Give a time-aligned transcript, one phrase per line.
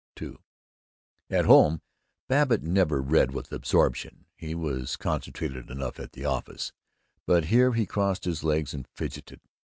[0.19, 0.37] II
[1.29, 1.79] At home,
[2.27, 4.25] Babbitt never read with absorption.
[4.35, 6.73] He was concentrated enough at the office
[7.27, 9.41] but here he crossed his legs and fidgeted.